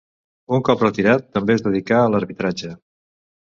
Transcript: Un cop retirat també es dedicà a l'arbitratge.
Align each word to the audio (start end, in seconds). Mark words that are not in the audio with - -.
Un 0.57 0.63
cop 0.69 0.81
retirat 0.83 1.27
també 1.39 1.57
es 1.57 1.65
dedicà 1.69 2.01
a 2.01 2.09
l'arbitratge. 2.17 2.75